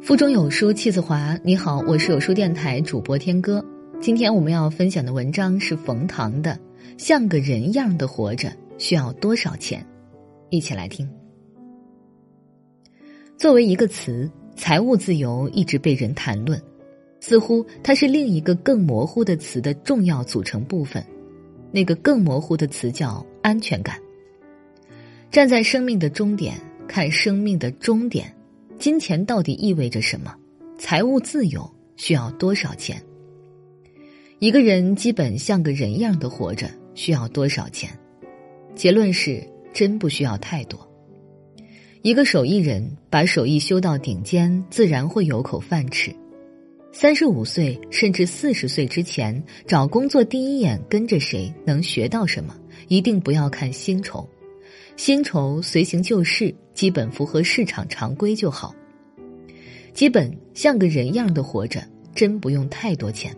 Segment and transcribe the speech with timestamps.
[0.00, 1.38] 腹中有书气自华。
[1.42, 3.62] 你好，我是有书电台主播天歌。
[4.00, 6.52] 今天我们要分享的文章是冯唐的
[6.96, 9.80] 《像个人样的活着需要多少钱》，
[10.50, 11.08] 一起来听。
[13.36, 16.60] 作为一个词，财务自由一直被人谈论，
[17.20, 21.04] 似乎它是另一个更模糊的词的重要组成部分。
[21.70, 23.98] 那个更模糊的词叫安全感。
[25.30, 26.54] 站在生命的终点
[26.86, 28.32] 看生命的终点。
[28.78, 30.32] 金钱到底意味着什么？
[30.78, 33.02] 财务自由需要多少钱？
[34.38, 37.90] 一个人基本像个人样的活着需要多少钱？
[38.76, 40.78] 结论是真不需要太多。
[42.02, 46.14] 一个手艺人把手艺修到顶尖，自然会有口饭吃。
[46.92, 52.56] 三十五岁甚至四十岁之前找工作，第一眼跟着谁能学到什么？
[52.86, 54.26] 一定不要看薪酬。
[54.96, 58.74] 薪酬随行就市，基本符合市场常规就好。
[59.92, 61.82] 基本像个人样的活着，
[62.14, 63.34] 真不用太多钱。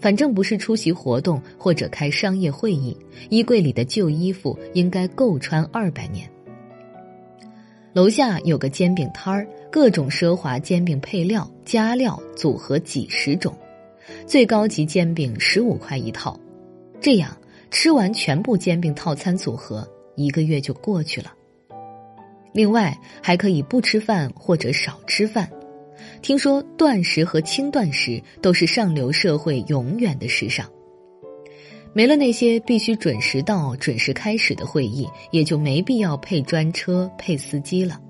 [0.00, 2.94] 反正不是出席活动或者开商业会议，
[3.30, 6.28] 衣柜里的旧衣服应该够穿二百年。
[7.94, 13.56] 楼下有个煎饼摊儿，各种奢华煎饼配料加料组合几十种，
[14.26, 16.38] 最高级煎饼十五块一套。
[17.00, 17.34] 这样
[17.70, 19.88] 吃完全部煎饼套餐组合。
[20.16, 21.32] 一个月就过去了。
[22.52, 25.50] 另外还可以不吃饭或者少吃饭。
[26.22, 30.68] 听说断食和轻断食都是上流社会永远的时尚。
[31.92, 38.00] 没了那些必须准时到、准时开始的会议，也就没必要配专车、配司机了。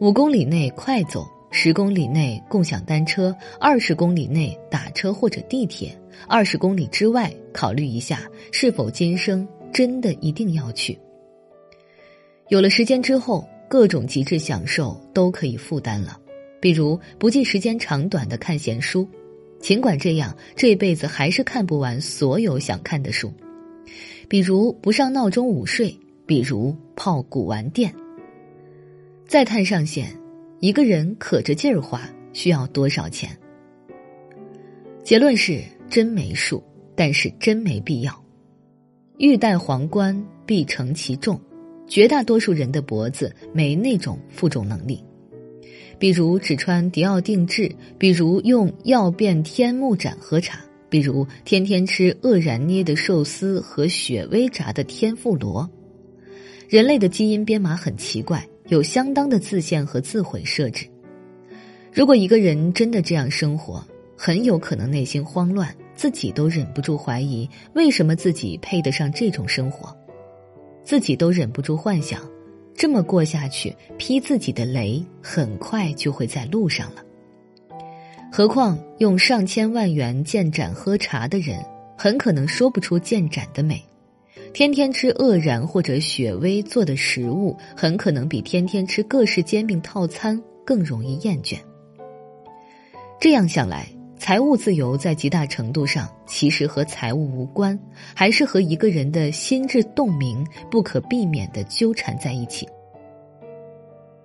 [0.00, 5.96] 五公里内快走，十公里内共享单车，二十公里内打车或者地铁，
[6.28, 9.46] 二十公里之外考虑一下是否今生。
[9.72, 10.98] 真的一定要去。
[12.48, 16.18] 有了时间之后，各种极致享受都可以负担了，
[16.60, 19.08] 比如不计时间长短的看闲书，
[19.60, 23.28] 尽管这样，这辈子还是看不完所有想看的书；
[24.28, 27.94] 比如不上闹钟午睡；比如泡古玩店。
[29.28, 30.10] 再探上线，
[30.58, 32.02] 一个人可着劲儿花
[32.32, 33.30] 需要多少钱？
[35.04, 36.60] 结论是真没数，
[36.96, 38.24] 但是真没必要。
[39.20, 41.38] 欲戴皇冠，必承其重。
[41.86, 45.04] 绝大多数人的脖子没那种负重能力，
[45.98, 50.58] 比如只穿迪奥定制，比如用曜变天目盏喝茶，
[50.88, 55.68] 比如天天吃愕然捏的寿司和雪薇炸的天妇罗。
[56.66, 60.86] 人类的基因编码很奇怪，有相当的自限和自毁设置。
[61.92, 65.76] 如果一个人真的这样生活，很有可能内心慌乱。
[66.00, 69.94] 自己都忍不住怀疑，为什么自己配得上这种生活？
[70.82, 72.26] 自己都忍不住幻想，
[72.74, 77.04] 这么过下去，劈自己的雷很快就会在路上了。
[78.32, 81.62] 何况用上千万元建盏喝茶的人，
[81.98, 83.76] 很可能说不出建盏的美；
[84.54, 91.58] 天天吃愕然或者雪薇做的食物，很可能比天天吃各式煎饼套餐更容易厌倦。
[93.20, 93.86] 这样想来。
[94.20, 97.76] 财务自由在极大程度上其实和财务无关，
[98.14, 102.68] 还是和一个人的心智洞明不可避免的纠缠在一起。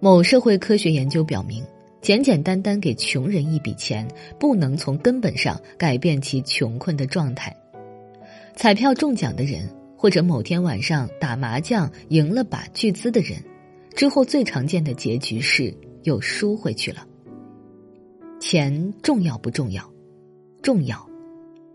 [0.02, 1.64] 某社会科学研究表明，
[2.02, 4.06] 简简单单给穷人一笔钱，
[4.38, 7.56] 不能从根本上改变其穷困的状态。
[8.54, 13.42] 彩票中奖的人，或者某天晚上打麻将赢了把巨资的人，
[13.96, 15.74] 之后最常见的结局是
[16.04, 17.08] 又输回去了。
[18.48, 19.92] 钱重要不重要？
[20.62, 21.04] 重要，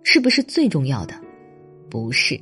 [0.05, 1.21] 是不是最重要的？
[1.91, 2.41] 不是。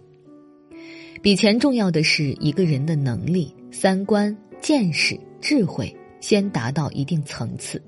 [1.22, 7.82] 比钱重要的是一个人的能力、三观、见识、智慧，先达到一定层次。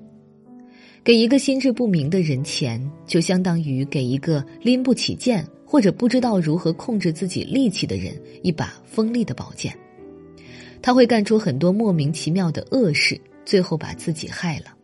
[1.03, 9.77] 给一个心智不明的人钱，就相当于给一个拎不起剑或者不知道如何控制自己力气的人一把锋利的宝剑，
[10.81, 14.75] 他会干出很多莫名其妙的恶事，最后把自己害了。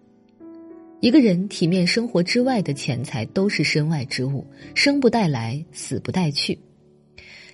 [0.99, 6.57] 一个人体面生活之外的钱财都是身外之物，生不带来，死不带去。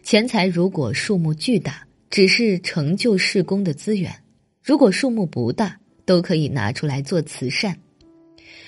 [0.01, 4.09] 钱财如果数目巨大，只是成就事功的资源；
[4.63, 7.77] 如果数目不大，都可以拿出来做慈善。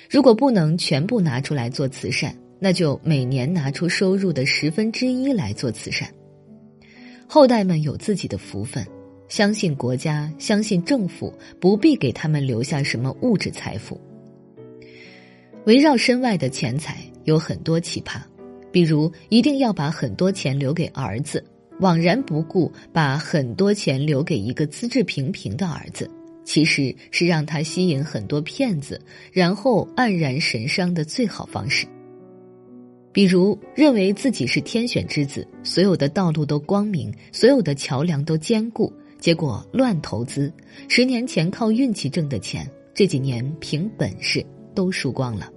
[0.09, 6.09] 如果不能全部拿出来做慈善，那就每年拿出收入的十分之一来做慈善。
[7.27, 8.85] 后代们有自己的福分，
[9.29, 13.99] 相信国家，相信政府，不必给他们留下什么物质财富。
[15.65, 18.19] 围绕身外的钱财有很多奇葩，
[18.71, 21.43] 比如一定要把很多钱留给儿子，
[21.79, 26.07] 枉然不顾把很多钱留给一个资质平平的儿子，
[26.43, 29.01] 其实是让他吸引很多骗子，
[29.31, 31.87] 然后黯然神伤的最好方式。
[33.11, 40.53] 比如认为自己是天选之子，所有的道路都光明，所有的桥梁都坚固，结果乱投资，
[40.87, 44.45] 十年前靠运气挣的钱，这几年凭本事
[44.75, 45.49] 都输光了。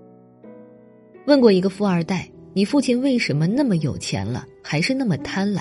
[1.28, 5.60] 问过一个富二代：“你父亲为什么那么有钱了，还是那么贪婪？”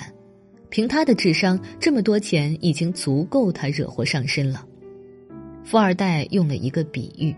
[0.71, 4.65] 凭他的智商，这么多钱已经足够他惹祸上身了。
[5.65, 7.35] 富二代用了一个比喻：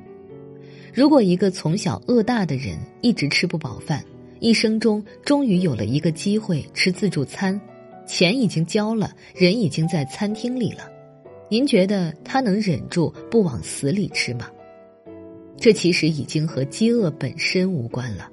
[0.94, 4.06] 如果一个从小饿大的人一直吃不饱饭，
[4.40, 7.60] 一生中终于有了一个机会吃自助餐，
[8.06, 10.84] 钱已经交了，人已经在餐厅里了，
[11.50, 14.48] 您觉得他能忍住不往死里吃吗？
[15.60, 18.30] 这其实已经和饥饿本身无关了。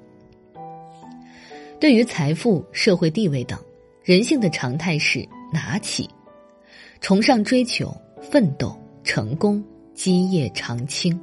[1.79, 3.59] 对于财富、社会地位等，
[4.03, 6.09] 人性的常态是拿起，
[7.01, 9.63] 崇尚追求、奋斗、成功。
[9.93, 11.19] 基业长青，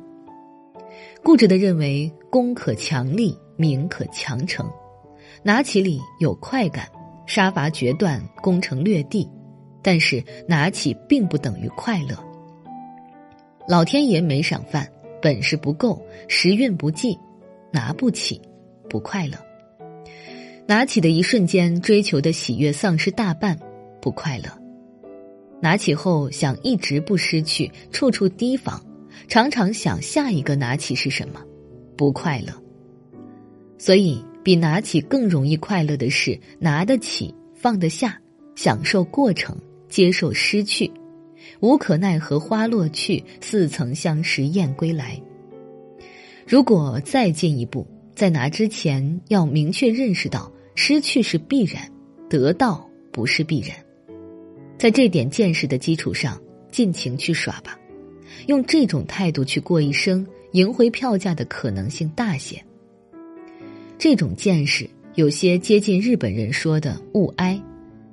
[1.23, 4.69] 固执的认为功可强立，名可强成，
[5.45, 6.89] 拿起里有快感，
[7.25, 9.31] 杀伐决断，攻城略地，
[9.81, 12.19] 但是拿起并不等于快乐。
[13.69, 14.91] 老天爷没赏饭，
[15.25, 17.19] 本事不够，时运不济，
[17.73, 18.39] 拿不起，
[18.91, 19.39] 不快乐。
[20.67, 23.59] 拿起的一瞬间，追求的喜悦丧失大半，
[24.03, 24.45] 不快乐。
[25.63, 28.85] 拿起后想一直不失去，处处提防，
[29.27, 31.41] 常常想下一个拿起是什么，
[31.97, 32.53] 不快乐。
[33.79, 38.21] 所以，比拿起更容易快乐的是拿得起、放得下，
[38.57, 39.57] 享受过程，
[39.89, 40.93] 接受失去，
[41.61, 45.21] 无可奈何花落去，似曾相识燕归来。
[46.47, 51.91] 如果再进一步，在拿之前要明确认识到，失去是必然，
[52.29, 53.77] 得到不是必然。
[54.77, 57.79] 在这点见识的基础上，尽情去耍吧，
[58.47, 62.63] 用这种态度去过一生，赢回票价的可能性大些。
[63.97, 67.59] 这种见识有些接近日本人说的“勿哀”，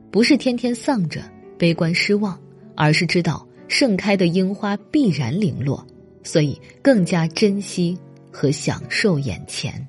[0.09, 1.21] 不是天天丧着、
[1.57, 2.39] 悲观失望，
[2.75, 5.85] 而是知道盛开的樱花必然零落，
[6.23, 7.97] 所以更加珍惜
[8.31, 9.87] 和享受眼前。